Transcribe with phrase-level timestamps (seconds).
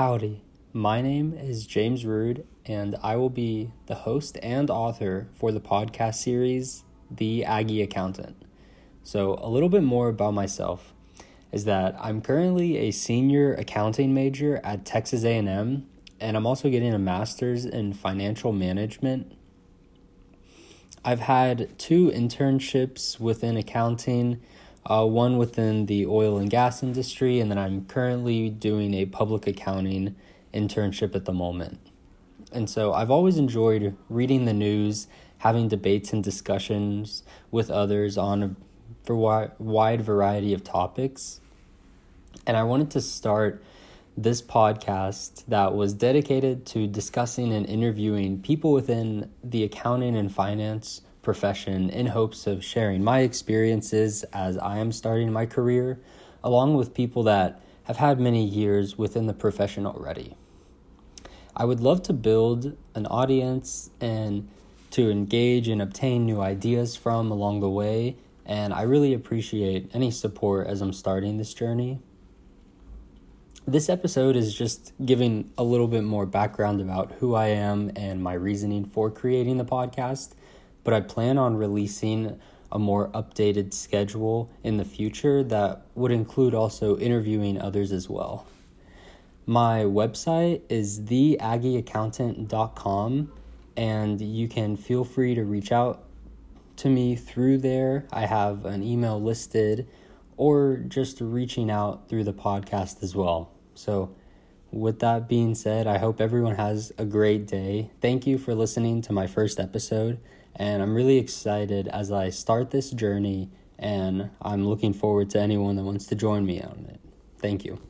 [0.00, 0.40] Howdy,
[0.72, 5.60] my name is James Rude, and I will be the host and author for the
[5.60, 8.42] podcast series, The Aggie Accountant.
[9.02, 10.94] So, a little bit more about myself
[11.52, 15.86] is that I'm currently a senior accounting major at Texas A&M,
[16.18, 19.30] and I'm also getting a master's in financial management.
[21.04, 24.40] I've had two internships within accounting
[24.86, 29.46] uh, one within the oil and gas industry, and then I'm currently doing a public
[29.46, 30.16] accounting
[30.54, 31.78] internship at the moment.
[32.52, 35.06] And so I've always enjoyed reading the news,
[35.38, 38.56] having debates and discussions with others on a
[39.12, 41.40] wide variety of topics.
[42.46, 43.62] And I wanted to start
[44.16, 51.02] this podcast that was dedicated to discussing and interviewing people within the accounting and finance
[51.22, 55.98] profession in hopes of sharing my experiences as I am starting my career,
[56.42, 60.36] along with people that have had many years within the profession already.
[61.56, 64.48] I would love to build an audience and
[64.92, 70.10] to engage and obtain new ideas from along the way, and I really appreciate any
[70.10, 72.00] support as I'm starting this journey.
[73.66, 78.22] This episode is just giving a little bit more background about who I am and
[78.22, 80.30] my reasoning for creating the podcast
[80.84, 82.38] but I plan on releasing
[82.72, 88.46] a more updated schedule in the future that would include also interviewing others as well.
[89.46, 93.32] My website is theaggieaccountant.com
[93.76, 96.04] and you can feel free to reach out
[96.76, 98.06] to me through there.
[98.12, 99.88] I have an email listed
[100.36, 103.50] or just reaching out through the podcast as well.
[103.74, 104.14] So,
[104.70, 107.90] with that being said, I hope everyone has a great day.
[108.00, 110.20] Thank you for listening to my first episode
[110.60, 115.76] and I'm really excited as I start this journey, and I'm looking forward to anyone
[115.76, 117.00] that wants to join me on it.
[117.38, 117.80] Thank you.